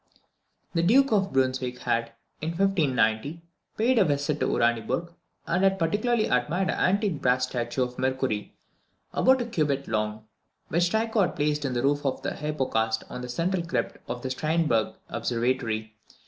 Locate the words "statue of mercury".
7.45-8.57